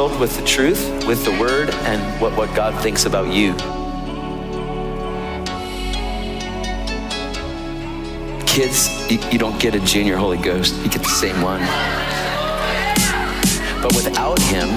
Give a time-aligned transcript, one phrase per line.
[0.00, 3.52] Filled with the truth, with the word, and what, what God thinks about you.
[8.46, 11.60] Kids, you, you don't get a junior Holy Ghost, you get the same one.
[13.82, 14.68] But without Him,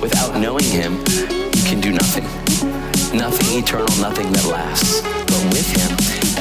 [0.00, 0.94] without knowing Him,
[1.54, 2.24] you can do nothing.
[3.16, 5.00] Nothing eternal, nothing that lasts.
[5.02, 5.92] But with Him,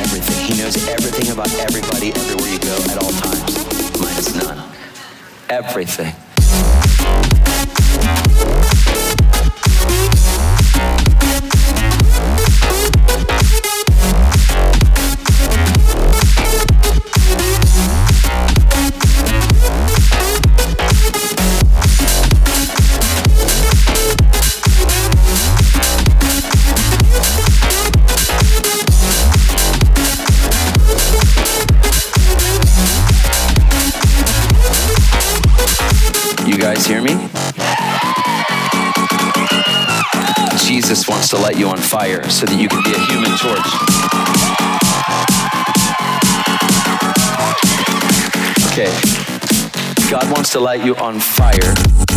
[0.01, 0.47] everything.
[0.47, 4.01] He knows everything about everybody, everywhere you go, at all times.
[4.01, 4.67] Minus none.
[5.47, 6.15] Everything.
[41.31, 43.65] To light you on fire so that you can be a human torch.
[48.71, 48.91] Okay.
[50.11, 52.10] God wants to light you on fire.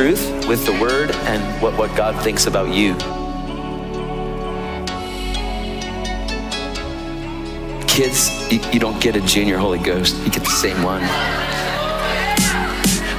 [0.00, 2.94] Truth, with the word, and what, what God thinks about you.
[7.86, 11.02] Kids, you, you don't get a junior Holy Ghost, you get the same one.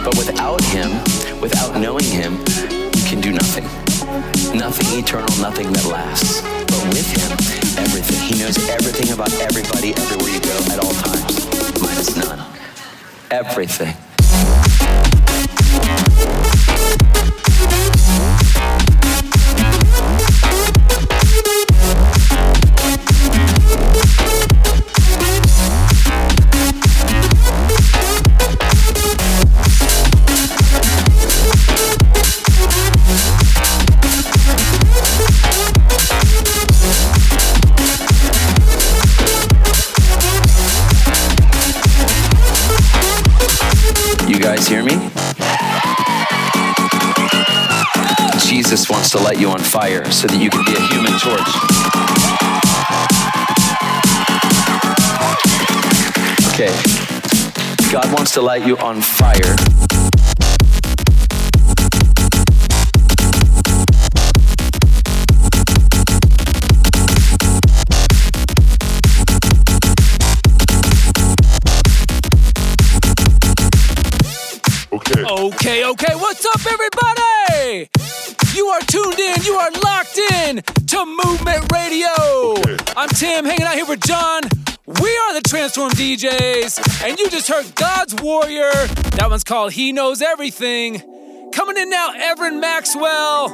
[0.03, 0.89] But without Him,
[1.39, 2.39] without knowing Him,
[2.97, 3.65] you can do nothing.
[4.57, 6.41] Nothing eternal, nothing that lasts.
[6.41, 7.31] But with Him,
[7.77, 8.21] everything.
[8.27, 11.79] He knows everything about everybody, everywhere you go, at all times.
[11.79, 12.43] Minus none.
[13.29, 13.93] Everything.
[48.71, 51.41] Jesus wants to light you on fire so that you can be a human torch.
[56.53, 56.71] Okay.
[57.91, 59.57] God wants to light you on fire.
[74.93, 75.23] Okay.
[75.25, 77.20] Okay, okay, what's up, everybody?
[78.71, 82.07] You are tuned in, you are locked in to Movement Radio.
[82.57, 82.77] Okay.
[82.95, 84.43] I'm Tim, hanging out here with John.
[84.85, 88.71] We are the Transform DJs, and you just heard God's Warrior.
[89.17, 91.01] That one's called He Knows Everything.
[91.51, 93.49] Coming in now, Everen Maxwell.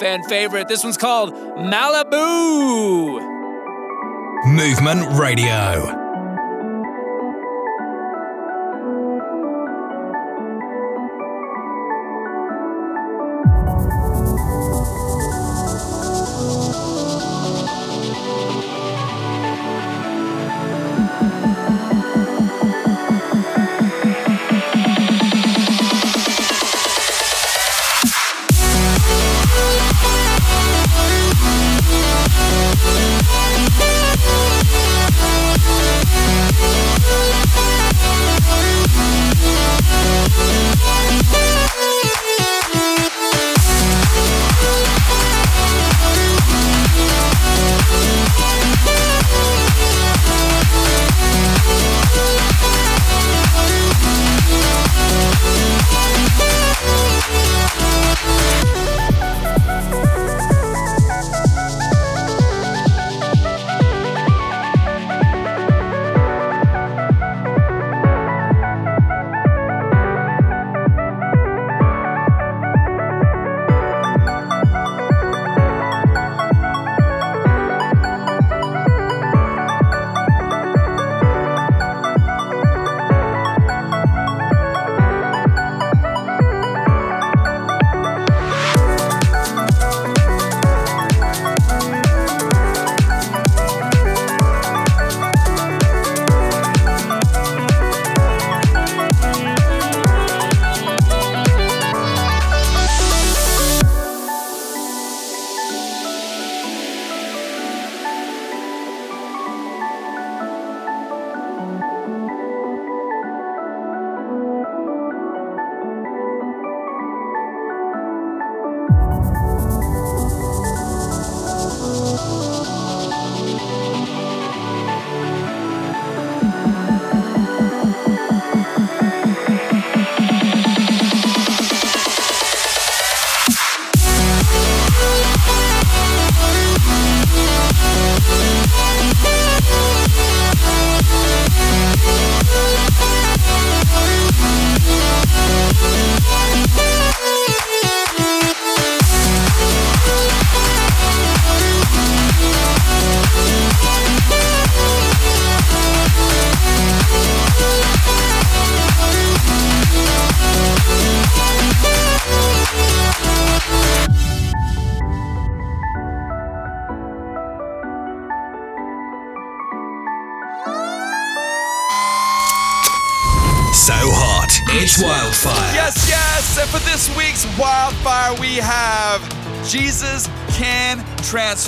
[0.00, 0.66] Fan favorite.
[0.66, 3.20] This one's called Malibu.
[4.46, 6.05] Movement Radio.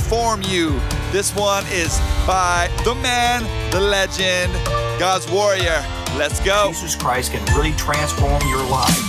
[0.09, 0.71] inform you.
[1.13, 4.51] This one is by the man, the legend,
[4.99, 5.85] God's warrior.
[6.17, 6.69] Let's go.
[6.69, 9.08] Jesus Christ can really transform your life.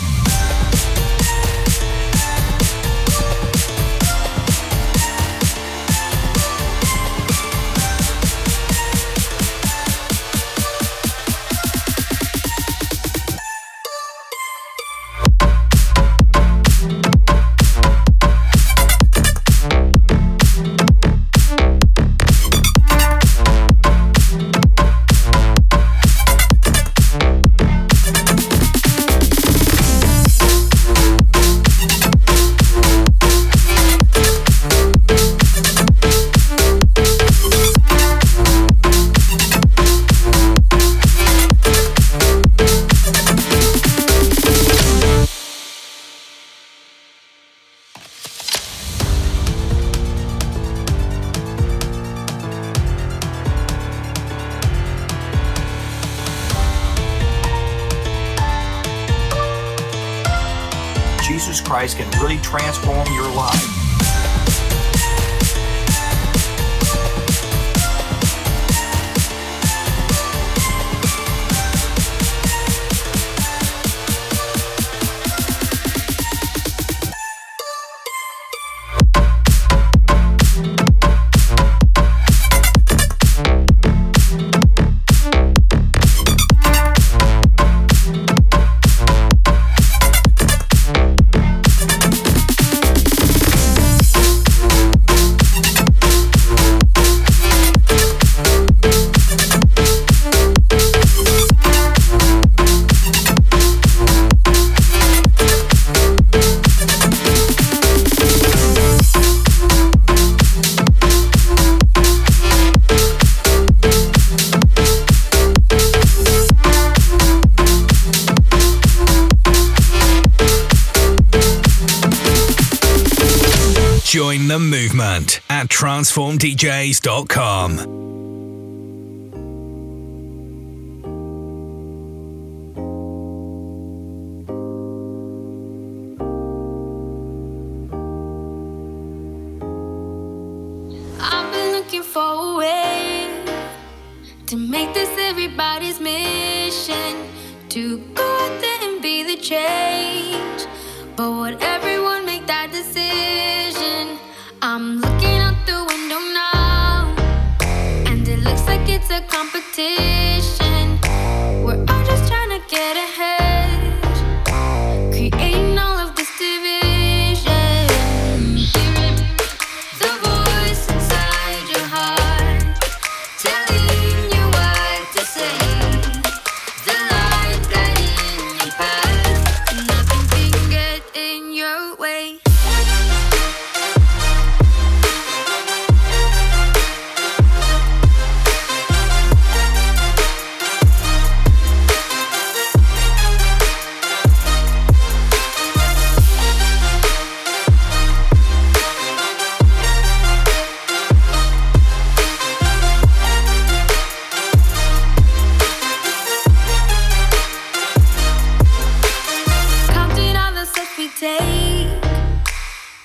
[125.49, 128.19] at transformdjs.com.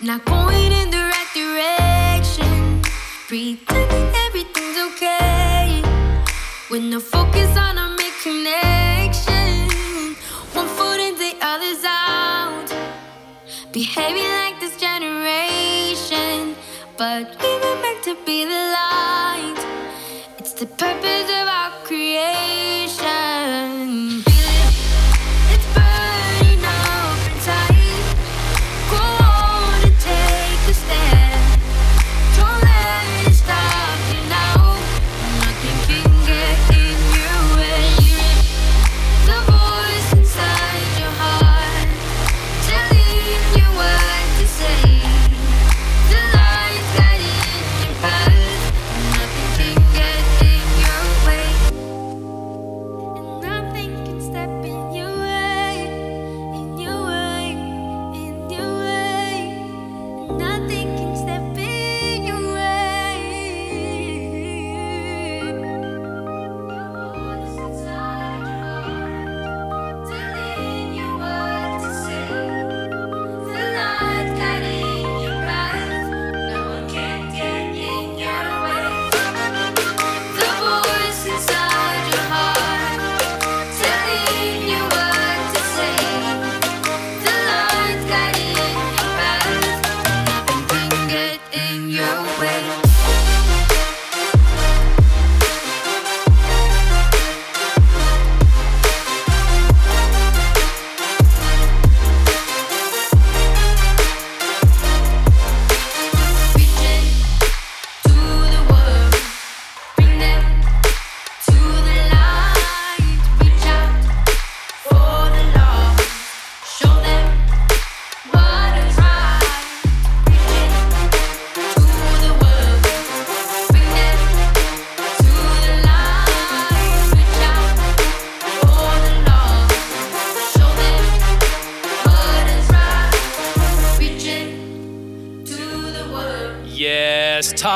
[0.04, 2.82] Not going in the right direction.
[3.26, 5.80] Pretending everything's okay.
[6.68, 7.78] When the focus on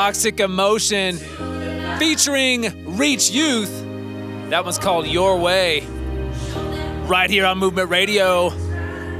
[0.09, 1.17] Toxic Emotion
[1.99, 3.69] featuring Reach Youth.
[4.49, 5.81] That one's called Your Way.
[7.05, 8.49] Right here on Movement Radio.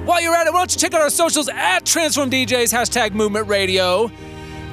[0.06, 3.12] While you're at it, why don't you check out our socials at Transform DJs, hashtag
[3.12, 4.10] Movement Radio.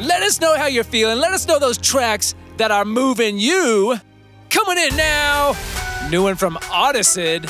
[0.01, 1.19] Let us know how you're feeling.
[1.19, 3.97] Let us know those tracks that are moving you.
[4.49, 5.55] Coming in now,
[6.11, 7.43] new one from Audicid.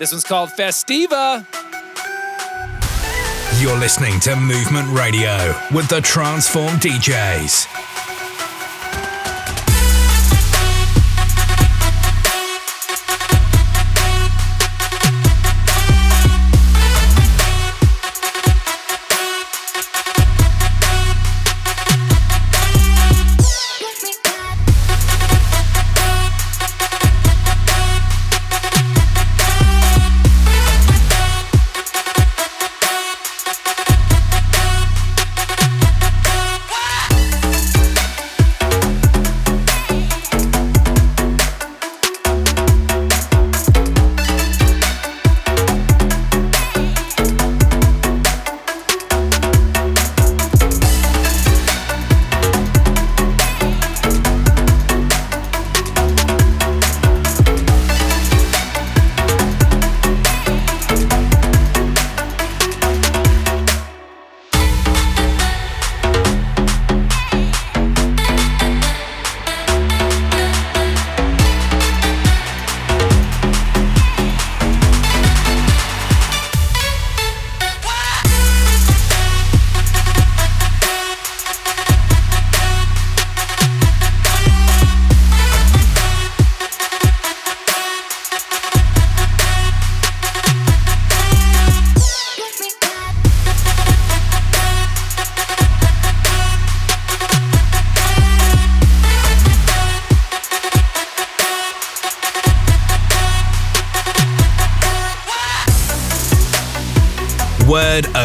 [0.00, 1.46] This one's called Festiva.
[3.62, 7.71] You're listening to Movement Radio with the Transform DJs.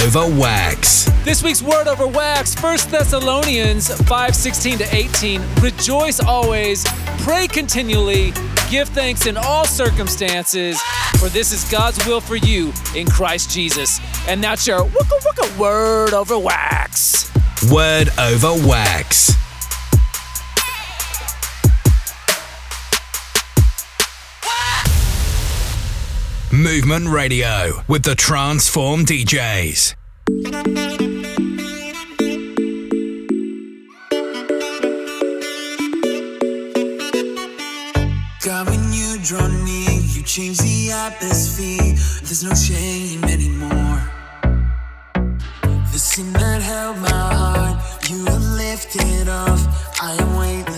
[0.08, 1.12] Over wax.
[1.26, 5.42] This week's word over wax, 1 Thessalonians 5:16 to 18.
[5.62, 6.86] Rejoice always,
[7.24, 8.32] pray continually,
[8.70, 10.82] give thanks in all circumstances,
[11.20, 14.00] for this is God's will for you in Christ Jesus.
[14.30, 17.30] And that's your wooka wooka word over wax.
[17.70, 19.37] Word over wax.
[26.52, 29.96] Movement Radio with the Transform DJs.
[38.46, 41.94] God, when you draw near, you change the atmosphere.
[42.24, 44.02] There's no shame anymore.
[45.92, 50.02] The sin that held my heart, you have lifted off.
[50.02, 50.77] I am weightless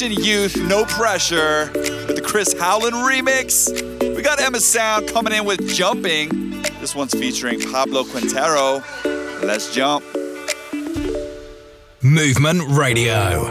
[0.00, 3.68] Elevation Youth, No Pressure, with the Chris Howland remix.
[4.14, 6.62] We got Emasound coming in with Jumping.
[6.80, 8.84] This one's featuring Pablo Quintero.
[9.42, 10.04] Let's jump.
[12.00, 13.46] Movement Radio.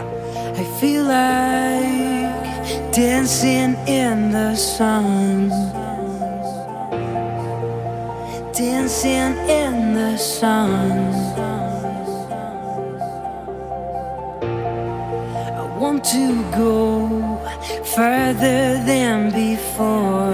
[0.56, 5.50] I feel like dancing in the sun.
[8.54, 11.77] Dancing in the sun.
[16.12, 17.06] To go
[17.94, 20.32] further than before.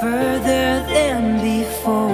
[0.00, 2.10] Further than before.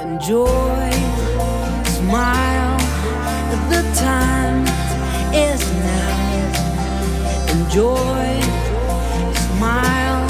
[0.00, 0.90] Enjoy,
[1.98, 2.78] smile,
[3.68, 4.62] the time
[5.34, 6.12] is now.
[7.56, 8.40] Enjoy,
[9.50, 10.24] smile,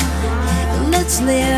[0.90, 1.51] let's live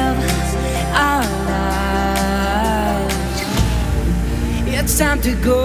[4.94, 5.58] It's time to go.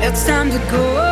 [0.00, 1.11] It's time to go.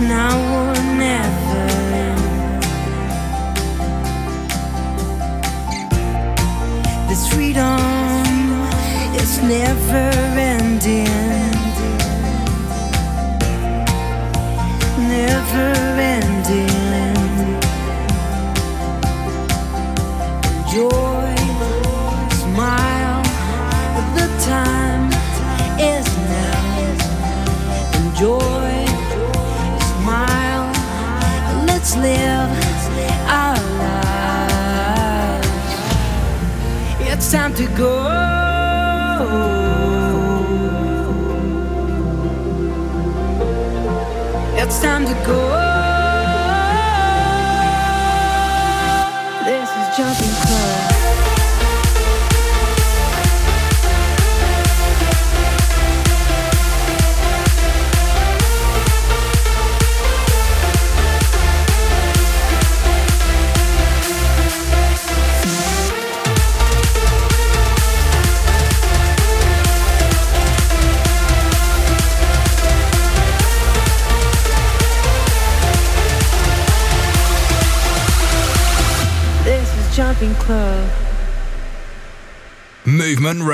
[0.00, 0.36] Now
[0.68, 1.83] or never.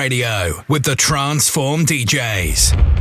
[0.01, 3.00] Radio with the Transform DJs.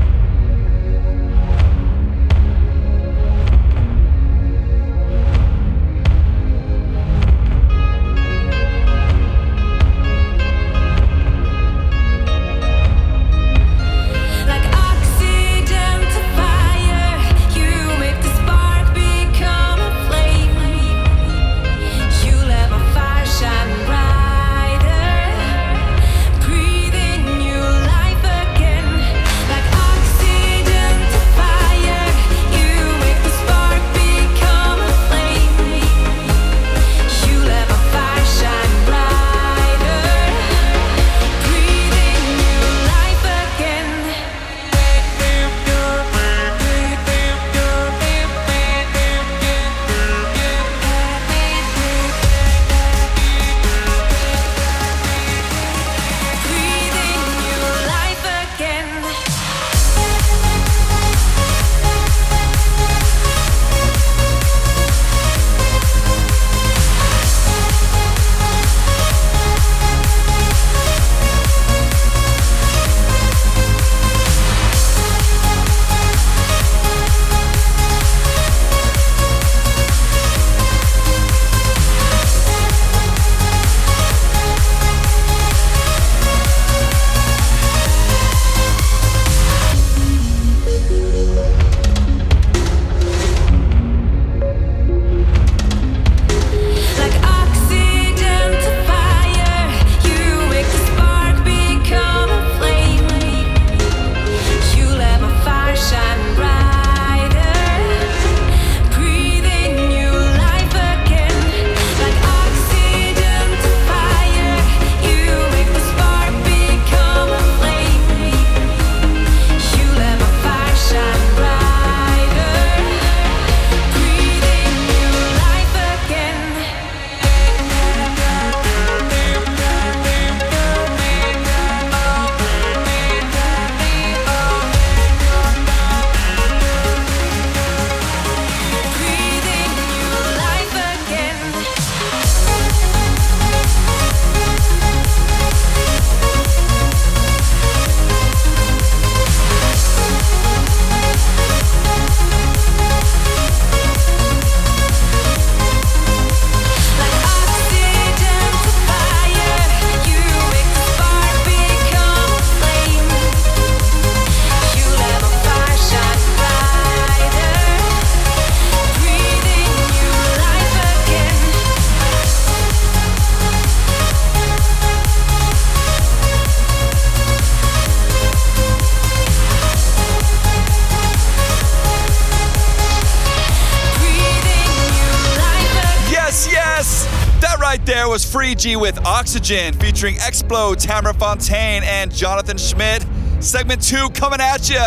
[188.65, 193.05] With Oxygen featuring Explode, Tamara Fontijn, and Jonathan Schmidt.
[193.39, 194.83] Segment two coming at you.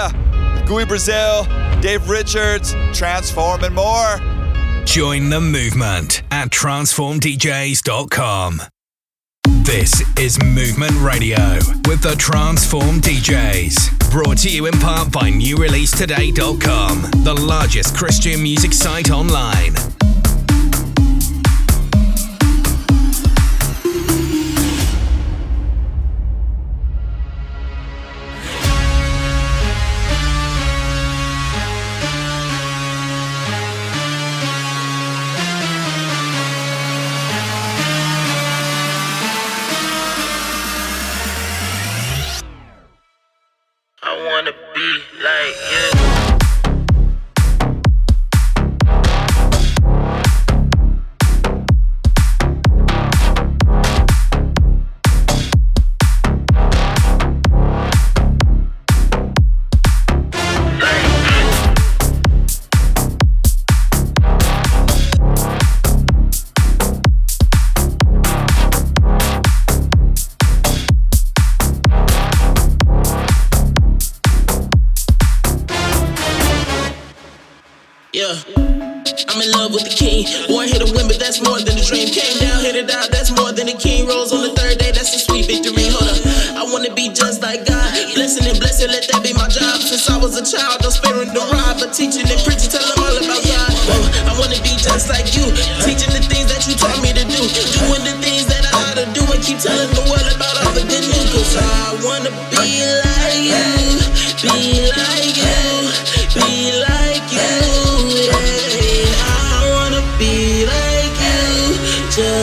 [0.66, 1.44] Gui Brazil,
[1.80, 4.18] Dave Richards, Transform, and more.
[4.84, 8.60] Join the movement at transformdjs.com.
[9.64, 11.54] This is Movement Radio
[11.88, 14.10] with the Transform DJs.
[14.10, 19.72] Brought to you in part by NewReleaseToday.com, the largest Christian music site online.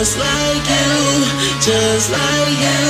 [0.09, 1.21] Just like you.
[1.61, 2.81] Just like you.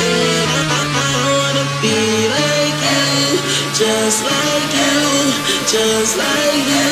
[0.00, 0.48] Yeah.
[0.56, 1.98] I, I wanna be
[2.36, 3.36] like you.
[3.74, 4.96] Just like you.
[5.68, 6.88] Just like you.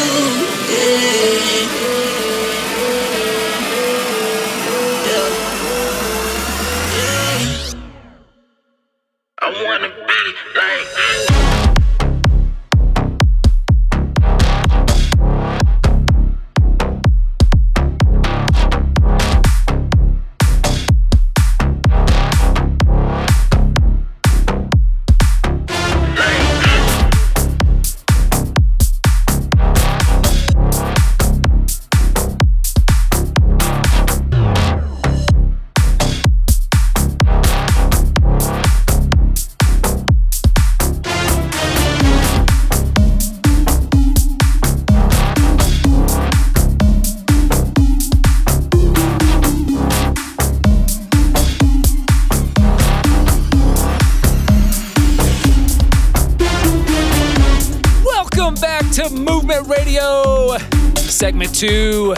[0.77, 1.56] Yeah.
[61.57, 62.13] Two.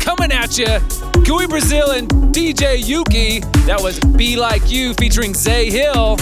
[0.00, 0.78] Coming at you,
[1.24, 3.42] Gui Brazil and DJ Yuuki.
[3.66, 6.16] That was Be Like You featuring Xay Hill.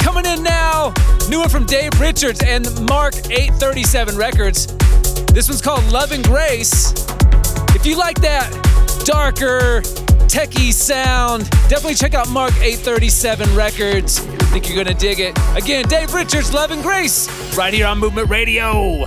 [0.00, 0.92] Coming in now,
[1.30, 4.66] new one from Dave Richards and Mark 837 Records.
[5.32, 6.92] This one's called Love and Grace.
[7.74, 8.50] If you like that
[9.06, 9.80] darker,
[10.28, 14.20] techie sound, definitely check out Mark 837 Records.
[14.20, 15.38] I think you're gonna dig it.
[15.56, 19.06] Again, Dave Richards, Love and Grace, right here on Movement Radio.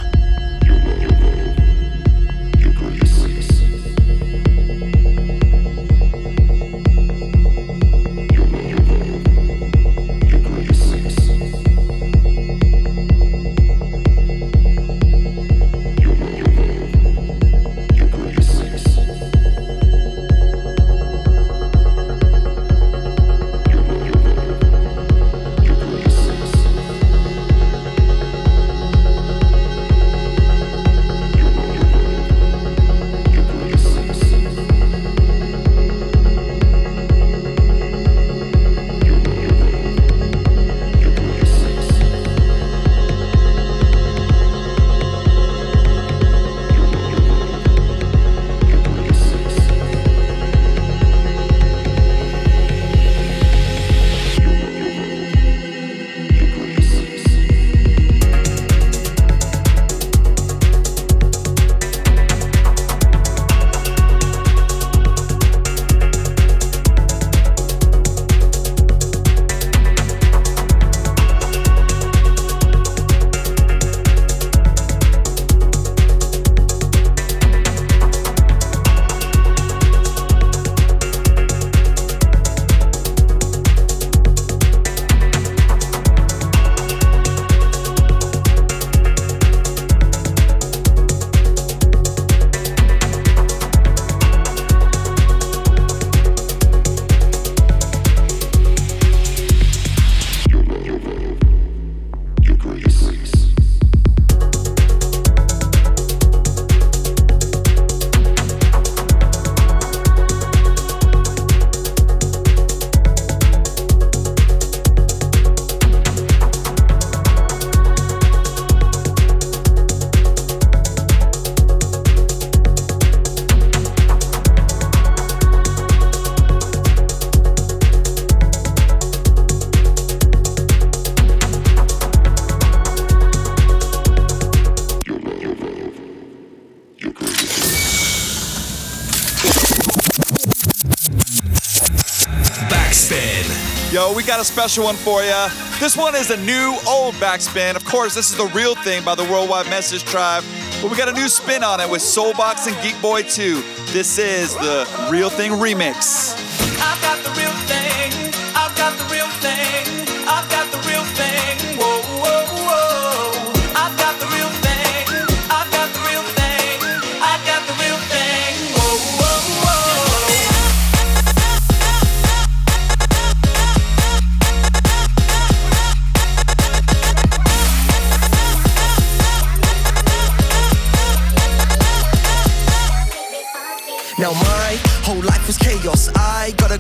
[144.37, 145.47] Got a special one for you.
[145.79, 147.75] This one is a new old backspin.
[147.75, 150.43] Of course, this is the real thing by the World Wide Message Tribe,
[150.79, 153.63] but we got a new spin on it with Soul Box and Geek Boy 2.
[153.93, 156.26] This is the Real Thing remix.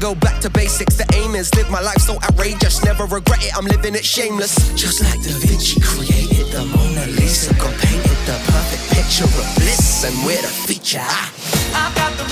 [0.07, 0.95] Go back to basics.
[0.95, 2.81] The aim is live my life so outrageous.
[2.83, 3.51] Never regret it.
[3.57, 4.55] I'm living it shameless.
[4.73, 7.53] Just like Da Vinci created the Mona Lisa.
[7.55, 11.11] God painted the perfect picture of bliss, and we're the feature.
[11.75, 12.26] I've got the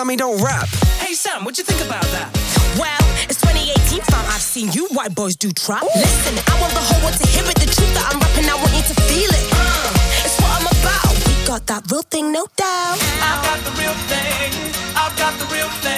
[0.00, 0.66] Sammy don't rap.
[0.96, 2.32] Hey Sam, what you think about that?
[2.80, 4.24] Well, it's 2018, fam.
[4.32, 5.84] I've seen you white boys do trap.
[5.94, 7.54] Listen, I want the whole world to hear it.
[7.60, 9.44] The truth that I'm rapping, I want you to feel it.
[9.52, 11.12] Uh, it's what I'm about.
[11.28, 12.96] We got that real thing, no doubt.
[12.96, 14.72] I've got the real thing.
[14.96, 15.89] I've got the real thing.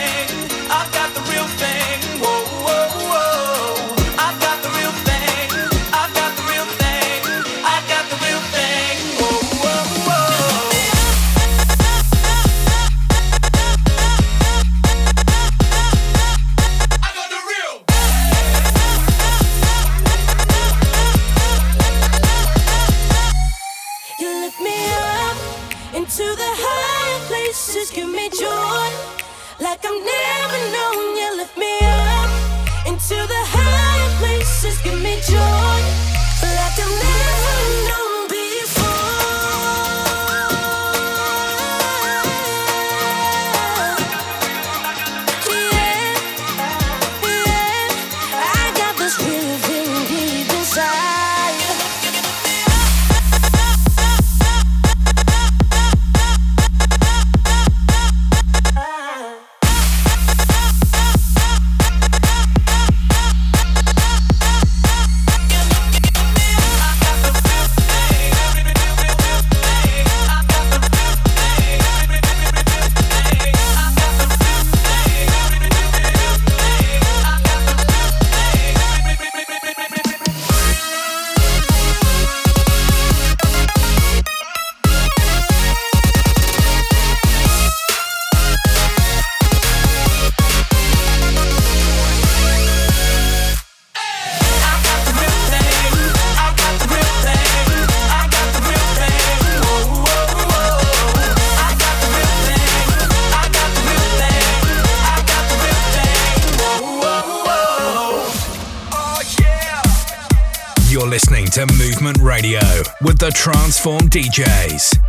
[113.23, 115.02] The Transform DJs.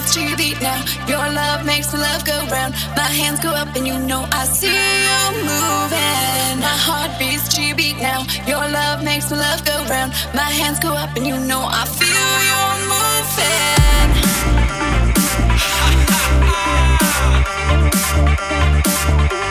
[0.00, 0.84] Beats to your beat now.
[1.06, 2.74] Your love makes the love go round.
[2.96, 6.60] My hands go up and you know I see you moving.
[6.60, 8.24] My heart beats to your beat now.
[8.46, 10.12] Your love makes the love go round.
[10.34, 12.08] My hands go up and you know I feel
[12.48, 12.60] you
[12.92, 13.70] moving.
[18.92, 19.49] Let's rock.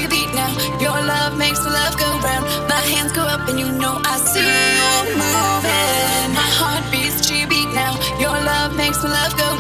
[0.08, 4.40] the love makes love go brand my hands go up and you know i see
[4.40, 7.94] you move and my heart beats to your beat now.
[8.18, 9.53] Your love makes love go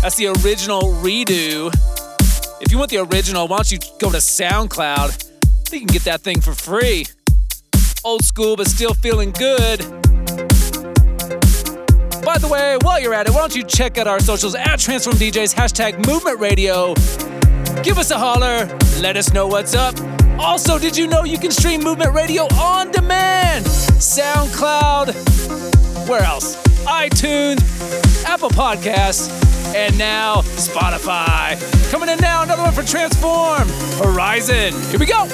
[0.00, 1.72] That's the original redo.
[2.60, 5.72] If you want the original, why don't you go to SoundCloud?
[5.72, 7.06] You can get that thing for free.
[8.04, 9.80] Old school, but still feeling good.
[12.24, 14.78] By the way, while you're at it, why don't you check out our socials at
[14.78, 16.94] Transform DJs, hashtag Movement Radio.
[17.82, 18.66] Give us a holler,
[19.00, 19.94] let us know what's up.
[20.38, 23.64] Also, did you know you can stream Movement Radio on demand?
[23.66, 25.14] SoundCloud,
[26.08, 26.56] where else?
[26.86, 27.60] iTunes,
[28.24, 29.28] Apple Podcasts,
[29.74, 31.58] and now Spotify.
[31.90, 33.68] Coming in now, another one for Transform
[34.02, 34.72] Horizon.
[34.90, 35.26] Here we go.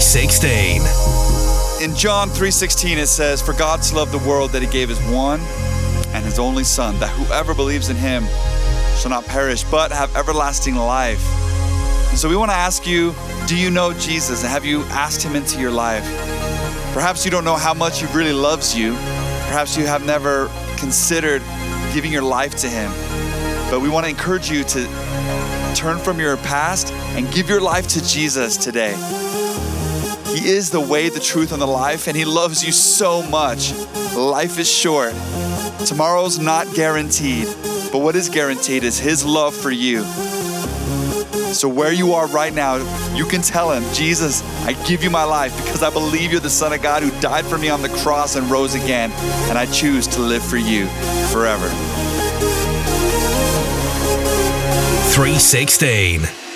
[0.00, 0.80] Three sixteen.
[1.82, 4.98] In John 3:16 it says, "For God so loved the world that he gave his
[5.00, 5.42] one
[6.14, 8.26] and his only son, that whoever believes in him
[8.98, 11.20] shall not perish but have everlasting life."
[12.08, 13.14] And so we want to ask you,
[13.46, 16.04] do you know Jesus and have you asked him into your life?
[16.94, 18.94] Perhaps you don't know how much he really loves you.
[19.48, 20.48] Perhaps you have never
[20.78, 21.42] considered
[21.92, 22.90] giving your life to him.
[23.68, 24.88] But we want to encourage you to
[25.74, 28.94] turn from your past and give your life to Jesus today.
[30.40, 33.74] He is the way, the truth, and the life, and He loves you so much.
[34.14, 35.12] Life is short.
[35.84, 37.46] Tomorrow's not guaranteed,
[37.92, 40.02] but what is guaranteed is His love for you.
[41.52, 42.76] So, where you are right now,
[43.14, 46.48] you can tell Him, Jesus, I give you my life because I believe you're the
[46.48, 49.12] Son of God who died for me on the cross and rose again,
[49.50, 50.86] and I choose to live for you
[51.30, 51.68] forever.
[55.12, 56.49] 316.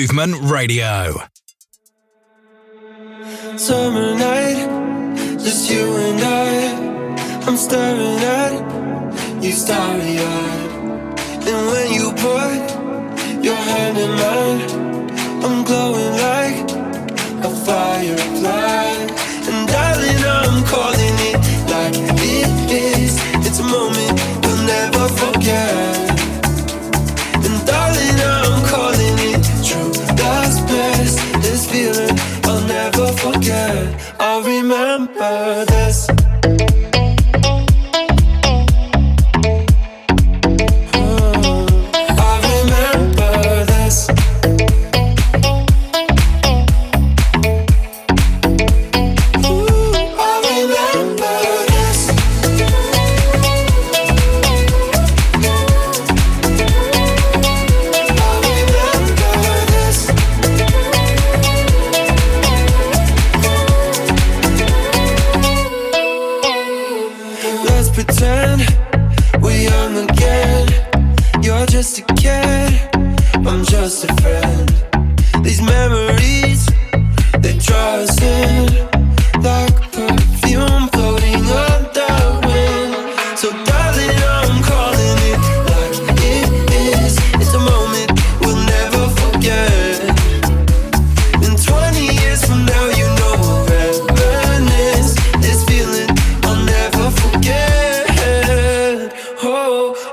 [0.00, 1.12] Movement Radio.
[3.58, 4.58] Summer night,
[5.38, 7.44] just you and I.
[7.46, 10.70] I'm staring at you starry eyed.
[11.50, 14.62] And when you put your hand in mine,
[15.44, 16.70] I'm glowing like
[17.44, 18.39] a firefly.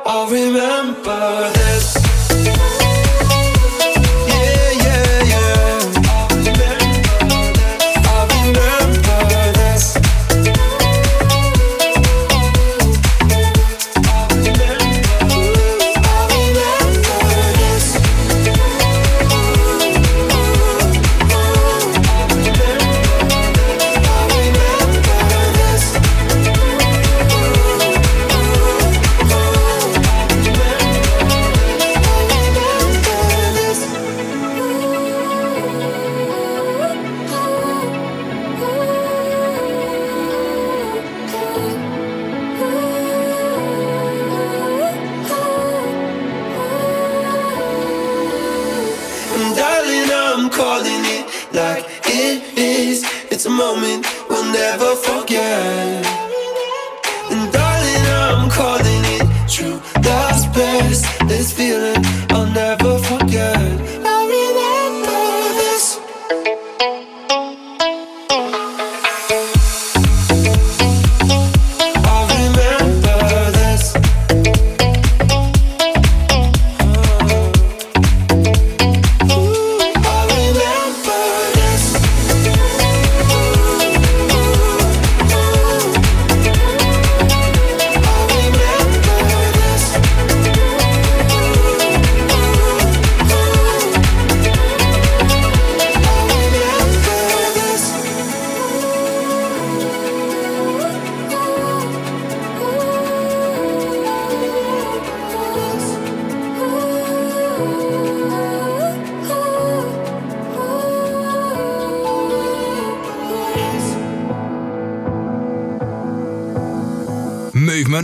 [0.05, 1.96] I'll remember this.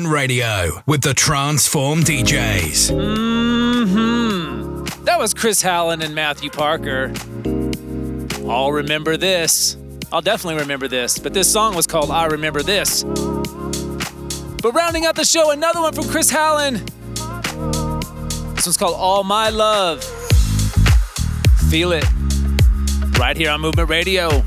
[0.01, 2.89] Radio with the Transform DJs.
[2.89, 7.13] hmm That was Chris Howland and Matthew Parker.
[8.49, 9.77] I'll remember this.
[10.11, 11.19] I'll definitely remember this.
[11.19, 13.03] But this song was called I Remember This.
[13.03, 16.77] But rounding out the show, another one from Chris Howland.
[18.55, 20.03] This one's called All My Love.
[21.69, 22.05] Feel it.
[23.19, 24.43] Right here on Movement Radio.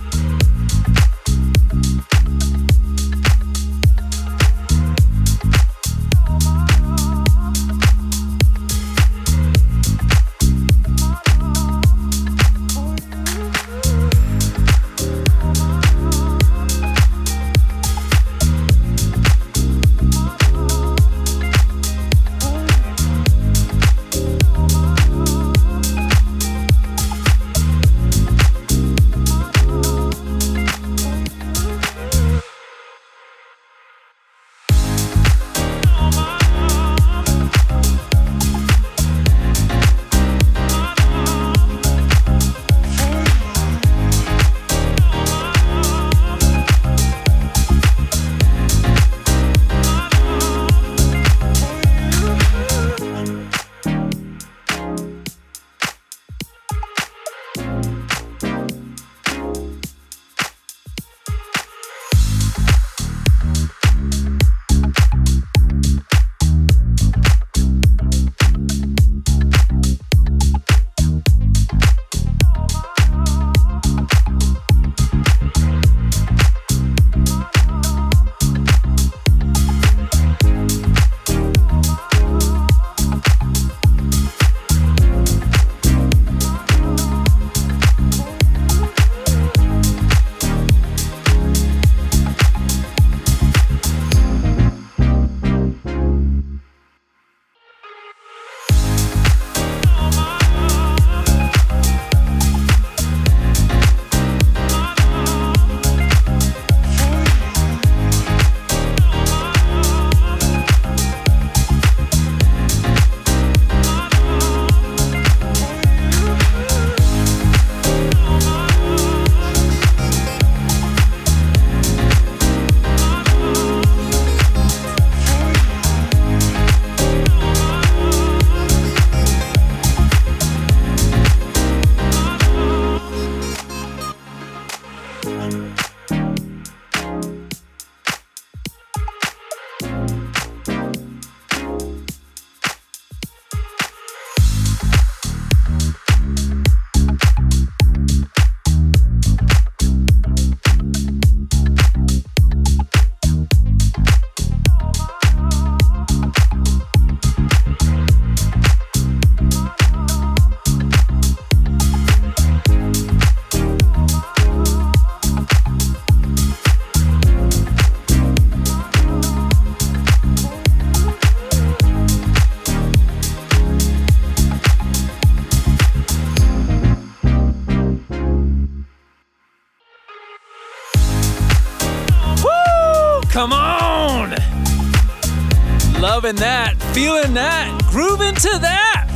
[186.27, 189.07] That, feeling that, grooving to that.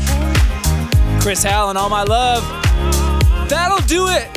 [1.21, 2.45] Chris Howland, all my love.
[3.49, 4.29] That'll do it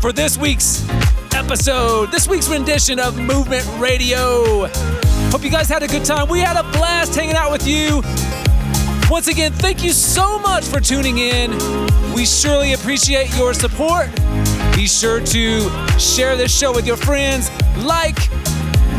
[0.00, 0.88] for this week's
[1.34, 4.68] episode, this week's rendition of Movement Radio.
[5.32, 6.28] Hope you guys had a good time.
[6.28, 8.02] We had a blast hanging out with you.
[9.10, 11.50] Once again, thank you so much for tuning in.
[12.14, 14.14] We surely appreciate your support.
[14.76, 18.30] Be sure to share this show with your friends, like,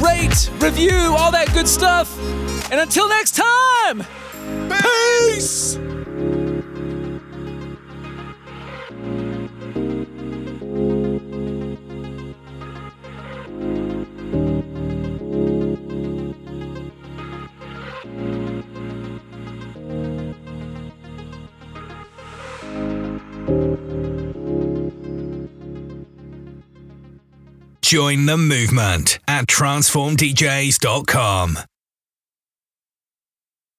[0.04, 2.17] rate, review, all that good stuff.
[2.70, 4.04] And until next time,
[4.70, 5.80] peace!
[27.82, 31.60] Join the movement at transformdjs.com.